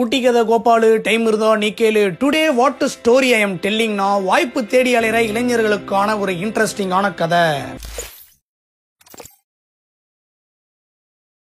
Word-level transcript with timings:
குட்டி 0.00 0.18
கதை 0.22 0.40
கோபாலு 0.48 0.88
டைம் 1.04 1.22
இருந்தோ 1.26 1.50
நீ 1.60 1.68
கேளு. 1.76 2.00
Today 2.22 2.42
what 2.54 2.82
story 2.94 3.28
I 3.36 3.38
am 3.44 3.54
டெல்லிங்னா 3.66 4.08
வாய்ப்பு 4.24 4.60
தேடி 4.72 4.90
அலைகிற 4.98 5.20
இளைஞர்களுக்கான 5.28 6.18
ஒரு 6.22 6.32
இன்ட்ரெஸ்டிங்கான 6.32 7.14
கதை. 7.20 7.40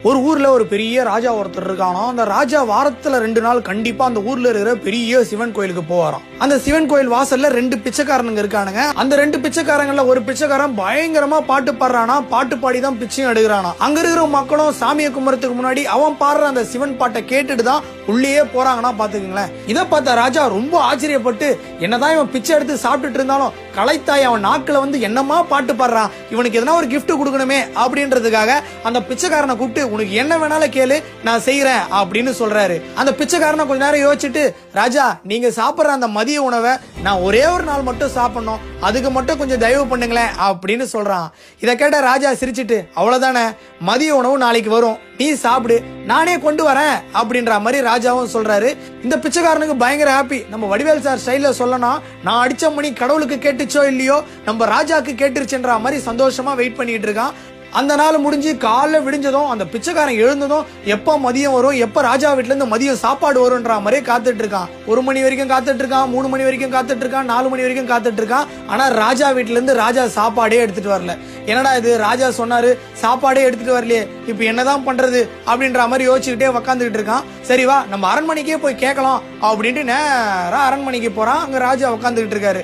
ஒரு 0.08 0.18
ஊர்ல 0.28 0.46
ஒரு 0.54 0.64
பெரிய 0.70 1.02
ராஜா 1.08 1.30
ஒருத்தர் 1.40 1.66
இருக்கானோ 1.66 2.00
அந்த 2.12 2.22
ராஜா 2.32 2.60
வாரத்துல 2.70 3.18
ரெண்டு 3.24 3.40
நாள் 3.44 3.60
கண்டிப்பா 3.68 4.04
அந்த 4.10 4.20
ஊர்ல 4.30 4.46
இருக்கிற 4.48 4.70
பெரிய 4.86 5.20
சிவன் 5.28 5.52
கோயிலுக்கு 5.56 5.84
போவாராம். 5.90 6.24
அந்த 6.44 6.54
சிவன் 6.64 6.88
கோயில் 6.90 7.12
வாசல்ல 7.14 7.48
ரெண்டு 7.58 7.76
பிச்சைக்காரனுங்க 7.84 8.40
இருக்கானுங்க. 8.42 8.84
அந்த 9.02 9.16
ரெண்டு 9.20 9.38
பிச்சைக்காரங்கள்ல 9.44 10.04
ஒரு 10.12 10.20
பிச்சைக்காரன் 10.28 10.74
பயங்கரமா 10.80 11.38
பாட்டு 11.50 11.72
பாடுறானா 11.82 12.16
பாட்டு 12.32 12.56
பாடி 12.64 12.80
தான் 12.86 12.98
பிச்சையும் 13.02 13.30
எடுக்கிறானா. 13.32 13.70
அங்க 13.86 14.00
இருக்கிற 14.02 14.24
மக்களும் 14.36 14.72
சாமியை 14.80 15.10
கும்புறதுக்கு 15.18 15.58
முன்னாடி 15.60 15.84
அவன் 15.96 16.18
பாடுற 16.22 16.48
அந்த 16.52 16.64
சிவன் 16.72 16.98
பாட்டை 17.02 17.22
கேட்டுட்டு 17.32 17.66
தான் 17.70 17.84
உள்ளேயே 18.12 18.42
போறாங்கன்னா 18.54 18.92
பாத்துக்கங்களேன் 19.02 19.52
இதை 19.72 19.84
பார்த்த 19.92 20.18
ராஜா 20.22 20.44
ரொம்ப 20.56 20.74
ஆச்சரியப்பட்டு 20.88 21.48
என்னதான் 21.86 22.14
இவன் 22.16 22.32
பிச்சை 22.34 22.52
எடுத்து 22.56 22.82
சாப்பிட்டுட்டு 22.86 23.20
இருந்தாலும் 23.20 23.54
கலைத்தாய் 23.78 24.28
அவன் 24.30 24.46
நாக்குல 24.48 24.82
வந்து 24.84 24.98
என்னமா 25.10 25.38
பாட்டு 25.52 25.74
பாடுறான் 25.74 26.12
இவனுக்கு 26.34 26.58
எதனா 26.60 26.76
ஒரு 26.80 26.90
கிஃப்ட் 26.94 27.16
கொடுக்கணுமே 27.20 27.60
அப்படின்றதுக்காக 27.84 28.50
அந்த 28.88 28.98
பிச்சைக்காரனை 29.10 29.56
கூப்பிட்டு 29.56 29.90
உனக்கு 29.92 30.14
என்ன 30.22 30.32
வேணாலும் 30.42 30.74
கேளு 30.76 30.96
நான் 31.26 31.44
செய்யறேன் 31.48 31.82
அப்படின்னு 32.00 32.32
சொல்றாரு. 32.40 32.76
அந்த 33.00 33.10
பிச்சைக்காரனை 33.20 33.66
கொஞ்ச 33.70 33.82
நேரம் 33.84 34.04
யோசிச்சுட்டு 34.06 34.44
ராஜா 34.80 35.06
நீங்க 35.30 35.48
சாப்பிடுற 35.60 35.96
அந்த 35.98 36.08
மதிய 36.18 36.42
உணவை 36.48 36.72
நான் 37.06 37.24
ஒரே 37.28 37.44
ஒரு 37.54 37.64
நாள் 37.70 37.86
மட்டும் 37.88 38.14
சாப்பிடணும். 38.18 38.62
அதுக்கு 38.88 39.10
மட்டும் 39.16 39.40
கொஞ்சம் 39.42 39.62
தயவு 39.64 39.84
பண்ணுங்களேன் 39.92 40.34
அப்படின்னு 40.48 40.86
சொல்றான். 40.94 41.28
இதை 41.62 41.74
கேட்ட 41.76 42.00
ராஜா 42.10 42.30
சிரிச்சிட்டு 42.42 42.78
அவ்வளவுதானே 43.00 43.46
மதிய 43.90 44.12
உணவு 44.20 44.36
நாளைக்கு 44.44 44.70
வரும். 44.76 45.00
நீ 45.20 45.26
சாப்பிடு 45.46 45.74
நானே 46.10 46.34
கொண்டு 46.44 46.62
வரேன் 46.68 46.96
அப்படின்ற 47.18 47.52
மாதிரி 47.64 47.80
ராஜாவும் 47.90 48.32
சொல்றாரு. 48.34 48.70
இந்த 49.04 49.14
பிச்சைக்காரனுக்கு 49.24 49.76
பயங்கர 49.82 50.10
ஹாப்பி 50.16 50.38
நம்ம 50.52 50.70
வடிவேல் 50.72 51.04
சார் 51.06 51.22
ஸ்டைல 51.24 51.52
சொல்லணும் 51.60 52.02
நான் 52.26 52.40
அடிச்ச 52.44 52.74
மணி 52.76 52.90
கடவுளுக்கு 53.02 53.38
கேட்டுச்சோ 53.44 53.82
இல்லையோ 53.92 54.18
நம்ம 54.48 54.66
ராஜாக்கு 54.74 55.14
கேட்டுருச்சுன்ற 55.22 55.80
மாதிரி 55.86 56.00
சந்தோஷமா 56.10 56.54
வெயிட் 56.60 56.78
பண்ணிட்டு 56.80 57.08
இருக்கான். 57.08 57.34
அந்த 57.78 57.92
நாள் 58.00 58.16
முடிஞ்சு 58.24 58.50
காலைல 58.64 58.96
விடிஞ்சதும் 59.04 59.50
அந்த 59.52 59.64
பிச்சைக்காரன் 59.72 60.18
எழுந்ததும் 60.24 60.66
எப்ப 60.94 61.16
மதியம் 61.26 61.54
வரும் 61.56 61.78
எப்ப 61.84 62.02
ராஜா 62.02 62.30
வீட்ல 62.32 62.54
இருந்து 62.54 62.72
மதியம் 62.72 63.00
சாப்பாடு 63.02 63.38
வரும்ன்ற 63.42 63.76
மாதிரியே 63.84 64.02
காத்துட்டு 64.08 64.42
இருக்கான். 64.42 64.68
ஒரு 64.90 65.02
மணி 65.06 65.22
வரைக்கும் 65.22 65.52
காத்துட்டு 65.52 65.82
இருக்கான் 65.84 66.10
மூணு 66.14 66.28
மணி 66.32 66.42
வரைக்கும் 66.48 66.74
காத்துட்டு 66.74 67.04
இருக்கான் 67.04 67.30
நாலு 67.32 67.48
மணி 67.48 67.64
வரைக்கும் 67.66 67.90
காத்துட்டு 67.92 68.20
இருக்கான். 68.22 68.48
ஆனா 68.66 68.86
ராஜா 69.02 69.30
வீட்ல 69.30 69.56
இருந்து 69.58 69.74
ராஜா 69.74 70.04
சாப்பாடே 70.18 70.58
எடுத்துட்டு 70.64 70.92
வரல. 70.94 71.16
என்னடா 71.46 71.72
இது 71.80 71.92
ராஜா 72.06 72.28
சொன்னாரு 72.40 72.72
சாப்பாடே 73.04 73.42
எடுத்துட்டு 73.48 73.76
வரலையே 73.78 74.02
இப்ப 74.26 74.44
என்னதான் 74.50 74.86
பண்றது 74.88 75.22
அப்படின்ற 75.46 75.88
மாதிரி 75.92 76.10
யோசிச்சுக்கிட்டே 76.10 76.52
உக்காந்துக்கிட்டு 76.58 77.00
இருக்கான். 77.00 77.24
சரி 77.50 77.64
வா 77.66 77.78
நம்ம 77.90 78.04
அரண்மனைக்கே 78.14 78.58
போய் 78.66 78.82
கேட்கலாம் 78.84 79.22
அப்படின்ட்டு 79.48 79.82
நேராக 79.92 80.62
அரண்மனைக்கு 80.68 81.10
போறான் 81.10 81.42
அங்க 81.44 81.58
ராஜா 81.68 81.92
உட்காந்துக்கிட்டு 81.92 82.36
இருக்காரு. 82.36 82.62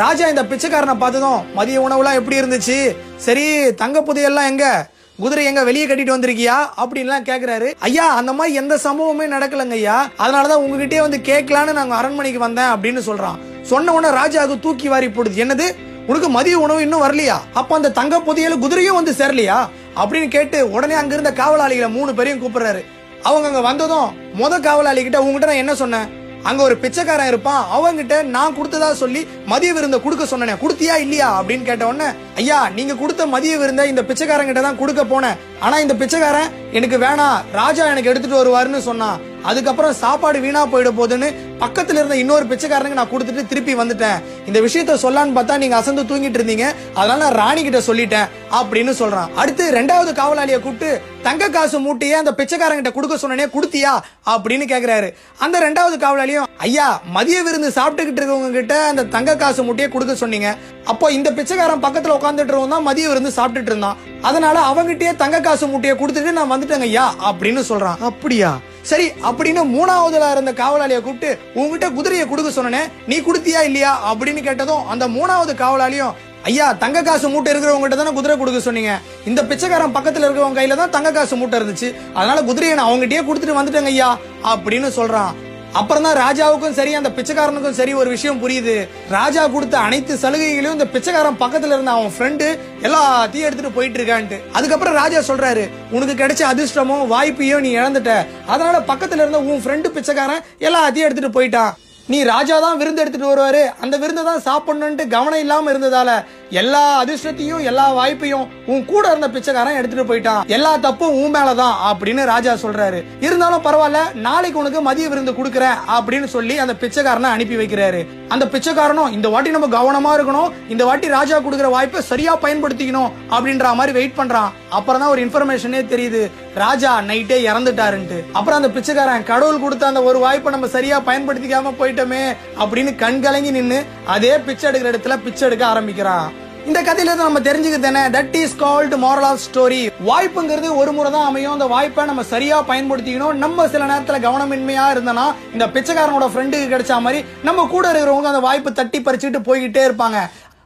ராஜா 0.00 0.26
இந்த 0.26 0.44
பிச்சைக்காரனை 0.44 0.94
பார்த்ததும் 0.94 1.54
மதிய 1.54 1.80
உணவுலாம் 1.80 2.14
எப்படி 2.14 2.40
இருந்துச்சு? 2.40 2.96
சரி 3.16 3.74
தங்க 3.74 4.00
புதையெல்லாம் 4.00 4.46
எங்க? 4.46 4.88
குதிரை 5.20 5.44
எங்க? 5.44 5.64
வெளியே 5.64 5.86
கட்டிட்டு 5.86 6.16
வந்திருக்கியா? 6.16 6.54
அப்படின்லாம் 6.76 7.26
கேக்குறாரு. 7.28 7.74
ஐயா 7.78 8.14
அந்த 8.14 8.32
மாதிரி 8.32 8.56
எந்த 8.56 8.76
சம்பவமே 8.76 9.22
நடக்கலங்க 9.22 9.70
ஐயா. 9.70 10.08
அதனாலதான் 10.18 10.62
உங்ககிட்டயே 10.62 11.00
வந்து 11.00 11.16
கேட்கலான்னு 11.16 11.72
நாங்க 11.72 11.94
அரண்மனைக்கு 11.94 12.40
வந்தேன் 12.40 12.64
அப்படின்னு 12.64 13.00
சொல்றான். 13.06 13.62
சொன்ன 13.62 13.92
உடனே 13.92 14.16
ராஜாவுக்கு 14.16 14.60
தூக்கி 14.60 14.88
வாரி 14.88 15.06
போடுது. 15.06 15.36
என்னது? 15.36 15.74
உனக்கு 16.06 16.28
மதிய 16.28 16.58
உணவு 16.58 16.82
இன்னும் 16.82 17.02
வரலையா? 17.02 17.38
அப்ப 17.52 17.76
அந்த 17.76 17.90
தங்க 17.90 18.18
புதையல 18.18 18.58
குதிரையும் 18.58 18.94
வந்து 18.94 19.14
சேரலையா? 19.18 19.68
அப்படின்னு 19.96 20.28
கேட்டு 20.28 20.70
உடனே 20.70 20.94
அங்க 20.94 21.16
இருந்த 21.16 21.42
காவலாளிகளை 21.42 21.88
மூணு 21.88 22.14
பேரையும் 22.14 22.42
கூப்பிடுறாரு. 22.42 22.84
அவங்க 23.22 23.46
அங்க 23.46 23.60
வந்ததும் 23.60 24.14
முத 24.38 24.60
காவலாளி 24.60 25.02
கிட்ட 25.02 25.18
உங்ககிட்ட 25.20 25.46
நான் 25.46 25.56
என்ன 25.56 25.74
சொன்னேன்? 25.74 26.19
அங்க 26.48 26.60
ஒரு 26.68 26.76
பிச்சைக்காரன் 26.82 27.30
இருப்பான் 27.30 27.62
அவங்கிட்ட 27.76 28.16
நான் 28.36 28.56
கொடுத்ததா 28.58 28.88
சொல்லி 29.00 29.20
மதிய 29.52 29.70
விருந்த 29.76 29.98
கொடுக்க 30.04 30.24
சொன்னேன். 30.32 30.60
கொடுத்தியா 30.62 30.94
இல்லையா 31.04 31.28
அப்படின்னு 31.38 31.68
கேட்ட 31.68 31.84
உடனே 31.90 32.08
ஐயா 32.42 32.58
நீங்க 32.76 32.94
கொடுத்த 33.02 33.26
மதிய 33.34 33.56
விருந்த 33.62 33.84
இந்த 33.92 34.02
பிச்சைக்காரங்கிட்ட 34.10 34.62
தான் 34.66 34.80
கொடுக்க 34.82 35.02
போனேன். 35.12 35.38
ஆனா 35.64 35.78
இந்த 35.84 35.94
பிச்சைக்காரன் 36.02 36.52
எனக்கு 36.78 36.98
வேணாம் 37.06 37.38
ராஜா 37.60 37.84
எனக்கு 37.92 38.10
எடுத்துட்டு 38.12 38.40
வருவாருன்னு 38.40 38.80
சொன்னான். 38.90 39.20
அதுக்கப்புறம் 39.50 39.98
சாப்பாடு 40.04 40.38
வீணா 40.44 40.62
போயிட 40.72 40.90
போகுதுன்னு 40.96 41.28
பக்கத்துல 41.60 42.00
இருந்த 42.00 42.16
இன்னொரு 42.16 42.44
பிச்சைக்காரனுக்கு 42.46 42.98
நான் 43.00 43.12
கொடுத்துட்டு 43.12 43.48
திருப்பி 43.50 43.74
வந்துட்டேன். 43.74 44.18
இந்த 44.46 44.60
விஷயத்த 44.60 44.96
சொல்லான்னு 45.04 45.36
பார்த்தா 45.38 45.56
நீங்க 45.62 45.76
அசந்து 45.76 46.02
தூங்கிட்டு 46.10 46.38
இருந்தீங்க. 46.40 46.66
அதனால 46.94 47.18
நான் 47.24 47.38
ராணி 47.42 47.62
கிட்ட 47.62 47.80
சொல்லிட்டேன் 47.88 48.28
அப்படின்னு 48.58 48.92
சொல்றான். 49.00 49.28
அடுத்து 49.34 49.70
ரெண்டாவது 49.78 50.12
காவலாளிய 50.20 50.58
கூப்பிட்டு 50.60 50.90
தங்க 51.22 51.48
காசு 51.48 51.78
மூட்டையே 51.78 52.14
அந்த 52.20 52.32
பிச்சைக்காரங்கிட்ட 52.38 52.92
கொடுக்க 52.92 53.16
சொன்னனே 53.22 53.46
கொடுத்தியா? 53.56 53.92
அப்படின்னு 54.32 54.66
கேக்குறாரு. 54.72 55.08
அந்த 55.38 55.56
ரெண்டாவது 55.66 55.96
காவலாளியும் 56.04 56.48
ஐயா 56.56 57.00
மதிய 57.16 57.42
விருந்து 57.42 57.68
சாப்பிட்டுக்கிட்டு 57.68 58.20
இருக்கவங்க 58.20 58.50
கிட்ட 58.50 58.74
அந்த 58.84 59.04
தங்க 59.04 59.36
காசு 59.36 59.62
மூட்டையை 59.62 59.92
கொடுக்க 59.92 60.14
சொன்னீங்க. 60.14 60.56
அப்போ 60.84 61.12
இந்த 61.12 61.32
பிச்சைக்காரன் 61.32 61.84
பக்கத்துல 61.84 62.16
உட்காந்துட்டு 62.18 62.52
இருக்கவன் 62.52 62.74
தான் 62.76 62.88
மதிய 62.88 63.08
விருந்து 63.08 63.30
சாப்பிட்டுட்டு 63.36 63.72
இருந்தான். 63.74 63.96
அதனால 64.22 64.58
அவங்கிட்டயே 64.70 65.16
தங்க 65.16 65.40
காசு 65.40 65.66
மூட்டையை 65.66 65.98
கொடுத்துட்டு 65.98 66.32
நான் 66.38 66.52
வந்துட்டேங்க 66.52 66.88
ஐயா 66.92 67.14
அப்படின்னு 67.30 67.62
சொல்றான். 67.70 68.00
அப்படியா? 68.10 68.58
சரி 68.82 69.06
அப்படின்னு 69.22 69.62
மூணாவதுல 69.76 70.30
இருந்த 70.30 70.52
காவலாளியை 70.52 71.00
கூப்பிட்டு 71.00 71.38
உங்ககிட்ட 71.54 71.90
குதிரையை 71.90 72.28
கொடுக்க 72.28 72.62
சொன்னனே 72.62 72.90
நீ 73.06 73.18
கொடுத்தியா 73.18 73.62
இல்லையா? 73.62 74.00
அப்படின்னு 74.10 74.42
கேட்டதும் 74.42 74.86
அந்த 74.86 75.08
மூணாவது 75.08 75.54
காவலாளியும் 75.54 76.14
ஐயா 76.42 76.72
தங்க 76.72 77.02
காசு 77.02 77.28
மூட்டை 77.28 77.52
இருக்கிறவங்ககிட்ட 77.52 77.96
தானே 77.96 78.10
குதிரை 78.10 78.38
கொடுக்க 78.38 78.60
சொன்னீங்க. 78.60 79.00
இந்த 79.26 79.44
பிச்சைக்காரன் 79.44 79.94
பக்கத்துல 79.94 80.26
இருக்கிறவங்க 80.26 80.60
கையில 80.60 80.76
தான் 80.76 80.90
தங்க 80.90 81.12
காசு 81.12 81.36
மூட்டை 81.36 81.60
இருந்துச்சு. 81.60 81.94
அதனால 82.14 82.42
குதிரையை 82.42 82.76
நான் 82.76 82.90
அவங்ககிட்டயே 82.90 83.22
கொடுத்துட்டு 83.26 83.58
வந்துட்டேங்க 83.58 83.84
ஐயா 83.84 84.18
அப்படின்னு 84.44 84.90
சொல்றான். 84.98 85.49
அப்புறம் 85.78 86.04
தான் 86.06 86.16
ராஜாவுக்கும் 86.20 86.76
சரி 86.78 86.92
அந்த 86.98 87.10
பிச்சைக்காரனுக்கும் 87.16 87.76
சரி 87.78 87.92
ஒரு 87.98 88.08
விஷயம் 88.14 88.40
புரியுது. 88.42 88.74
ராஜா 89.16 89.42
கொடுத்த 89.54 89.76
அனைத்து 89.86 90.14
சலுகைகளையும் 90.22 90.76
இந்த 90.76 90.86
பிச்சைக்காரன் 90.94 91.38
பக்கத்துல 91.42 91.76
இருந்த 91.76 91.92
அவன் 91.98 92.14
ஃப்ரெண்டு 92.14 92.46
எல்லாத்தையும் 92.86 93.46
எடுத்துட்டு 93.48 93.76
போயிட்டு 93.76 93.98
இருக்கான்ட்டு 94.00 94.38
அதுக்கப்புறம் 94.56 94.98
ராஜா 95.02 95.20
சொல்றாரு 95.28 95.64
உனக்கு 95.96 96.16
கிடைச்ச 96.22 96.42
அதிர்ஷ்டமும் 96.52 97.04
வாய்ப்பையும் 97.12 97.64
நீ 97.66 97.70
இழந்துட்ட. 97.80 98.14
அதனால 98.52 98.80
பக்கத்துல 98.90 99.22
இருந்த 99.24 99.40
உன் 99.50 99.62
ஃப்ரெண்டு 99.66 99.94
பிச்சைக்காரன் 99.98 100.44
எல்லாத்தையும் 100.68 101.08
எடுத்துட்டு 101.08 101.36
போயிட்டான். 101.38 101.72
நீ 102.08 102.18
ராஜா 102.34 102.54
தான் 102.66 102.78
விருந்து 102.78 103.02
எடுத்துட்டு 103.02 103.32
வருவாரு. 103.32 103.62
அந்த 103.82 103.94
விருந்தை 104.02 104.22
தான் 104.28 104.44
சாப்பிடணுன்ட்டு 104.48 105.04
கவனம் 105.14 105.42
இல்லாம 105.44 105.70
இருந்ததால 105.72 106.10
எல்லா 106.50 107.04
அதிர்ஷ்டத்தையும் 107.04 107.64
எல்லா 107.70 107.84
வாய்ப்பையும் 107.96 108.46
உன் 108.66 108.84
கூட 108.84 109.08
இருந்த 109.08 109.30
பிச்சைக்காரன் 109.30 109.76
எடுத்துட்டு 109.76 110.06
போயிட்டான். 110.10 110.46
எல்லா 110.46 110.76
தப்பும் 110.76 111.16
உன் 111.22 111.34
மேலதான் 111.34 111.76
அப்படின்னு 111.90 112.24
ராஜா 112.24 112.52
சொல்றாரு. 112.52 113.04
இருந்தாலும் 113.20 113.64
பரவாயில்ல 113.64 114.14
நாளைக்கு 114.14 114.58
உனக்கு 114.58 114.80
மதிய 114.80 115.08
விருந்து 115.08 115.32
கொடுக்குறேன் 115.32 115.78
அப்படின்னு 115.96 116.24
சொல்லி 116.24 116.58
அந்த 116.58 116.74
பிச்சைக்காரனை 116.74 117.30
அனுப்பி 117.30 117.56
வைக்கிறாரு. 117.56 118.06
அந்த 118.28 118.46
பிச்சைக்காரனும் 118.46 119.12
இந்த 119.12 119.28
வாட்டி 119.28 119.50
நம்ம 119.50 119.68
கவனமா 119.76 120.10
இருக்கணும் 120.16 120.52
இந்த 120.68 120.84
வாட்டி 120.84 121.08
ராஜா 121.08 121.38
கொடுக்குற 121.38 121.70
வாய்ப்பை 121.70 122.02
சரியா 122.02 122.36
பயன்படுத்திக்கணும் 122.36 123.12
அப்படின்ற 123.30 123.74
மாதிரி 123.74 123.92
வெயிட் 123.98 124.18
பண்றான். 124.18 124.50
அப்புறம் 124.70 125.00
தான் 125.00 125.10
ஒரு 125.10 125.24
இன்ஃபர்மேஷனே 125.26 125.82
தெரியுது. 125.94 126.30
ராஜா 126.54 127.00
நைட்டே 127.00 127.38
இறந்துட்டாருன்ட்டு. 127.50 128.20
அப்புறம் 128.32 128.58
அந்த 128.62 128.70
பிச்சைக்காரன் 128.70 129.24
கடவுள் 129.24 129.60
கொடுத்த 129.60 129.86
அந்த 129.86 130.02
ஒரு 130.02 130.18
வாய்ப்பை 130.18 130.52
நம்ம 130.52 130.66
சரியா 130.66 131.00
பயன்படுத்திக்காம 131.00 131.74
போயிட்டோமே 131.80 132.36
அப்படின்னு 132.60 132.94
கண் 132.96 133.22
கலங்கி 133.22 133.50
நின்னு 133.50 133.84
அதே 134.06 134.38
பிச்சை 134.38 134.70
எடுக்கிற 134.70 134.92
இடத்துல 134.92 135.22
பிச்சை 135.24 135.48
எடுக்க 135.48 135.66
ஆரம்பிக்கிறான். 135.66 136.39
இந்த 136.68 136.78
கதையிலிருந்து 136.86 137.26
நம்ம 137.26 137.40
தெரிஞ்சுக்கிறது 137.46 137.88
என்ன? 137.90 138.00
That 138.16 138.34
is 138.40 138.56
called 138.62 138.96
moral 139.04 139.26
of 139.28 139.44
story 139.44 139.80
வாய்ப்புங்கிறது 140.08 140.68
ஒரு 140.80 140.92
முறை 140.96 141.10
தான் 141.14 141.28
அமையும். 141.28 141.54
அந்த 141.56 141.66
வாய்ப்பை 141.74 142.04
நம்ம 142.10 142.22
சரியா 142.32 142.56
பயன்படுத்திக்கணும். 142.70 143.38
நம்ம 143.44 143.68
சில 143.68 143.86
நேரத்தில் 143.90 144.24
கவனமின்மையா 144.26 144.84
இருந்தனா 144.94 145.26
இந்த 145.52 145.66
பிச்சைக்காரனோட 145.74 146.28
ஃப்ரெண்டுக்கு 146.32 146.70
கிடைச்ச 146.74 147.00
மாதிரி 147.06 147.20
நம்ம 147.48 147.66
கூட 147.74 147.86
இருக்கிறவங்க 147.92 148.30
அந்த 148.32 148.44
வாய்ப்பு 148.48 148.72
தட்டி 148.72 149.00
பறிச்சுட்டு 149.06 149.40
போய்கிட்டே 149.48 149.84
இருப்பாங்க. 149.88 150.20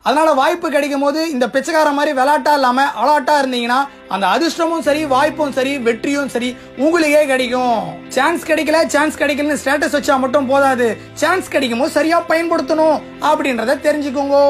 அதனால 0.08 0.32
வாய்ப்பு 0.38 0.70
கிடைக்கும் 0.70 1.04
போது 1.04 1.20
இந்த 1.34 1.46
பிச்சைக்கார 1.52 1.90
மாதிரி 1.98 2.12
விளாட்டா 2.20 2.52
இல்லாம 2.58 2.82
அலாட்டா 3.02 3.34
இருந்தீங்கன்னா 3.42 3.78
அந்த 4.14 4.26
அதிர்ஷ்டமும் 4.34 4.86
சரி 4.88 5.04
வாய்ப்பும் 5.12 5.54
சரி 5.58 5.72
வெற்றியும் 5.86 6.32
சரி 6.34 6.50
உங்களுக்கே 6.76 7.22
கிடைக்கும். 7.32 7.78
சான்ஸ் 8.16 8.42
கிடைக்கல 8.50 8.80
சான்ஸ் 8.94 9.20
கிடைக்கலன்னு 9.22 9.60
ஸ்டேட்டஸ் 9.62 9.96
வச்சா 9.98 10.16
மட்டும் 10.24 10.50
போதாது. 10.52 10.88
சான்ஸ் 11.22 11.48
கிடைக்கும் 11.54 11.84
போது 11.84 11.96
சரியா 11.98 12.18
பயன்படுத்தணும் 12.32 12.98
அப்படின்றத 13.30 13.78
தெரிஞ்சுக்கோங்க. 13.86 14.40